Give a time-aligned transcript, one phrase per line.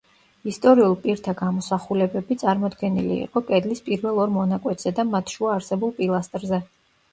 [0.51, 6.65] ისტორიულ პირთა გამოსახულებები, წარმოდგენილი იყო კედლის პირველ ორ მონაკვეთზე და მათ შუა არსებულ პილასტრზე.